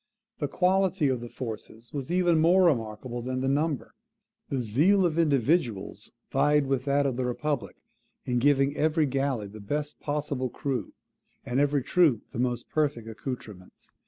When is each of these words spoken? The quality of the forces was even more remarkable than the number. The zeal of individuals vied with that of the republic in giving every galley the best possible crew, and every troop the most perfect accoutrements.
The 0.39 0.47
quality 0.47 1.09
of 1.09 1.21
the 1.21 1.29
forces 1.29 1.93
was 1.93 2.09
even 2.09 2.39
more 2.41 2.65
remarkable 2.65 3.21
than 3.21 3.41
the 3.41 3.47
number. 3.47 3.93
The 4.49 4.63
zeal 4.63 5.05
of 5.05 5.19
individuals 5.19 6.11
vied 6.31 6.65
with 6.65 6.85
that 6.85 7.05
of 7.05 7.17
the 7.17 7.25
republic 7.27 7.75
in 8.25 8.39
giving 8.39 8.75
every 8.75 9.05
galley 9.05 9.45
the 9.45 9.59
best 9.59 9.99
possible 9.99 10.49
crew, 10.49 10.93
and 11.45 11.59
every 11.59 11.83
troop 11.83 12.25
the 12.31 12.39
most 12.39 12.67
perfect 12.67 13.07
accoutrements. 13.07 13.91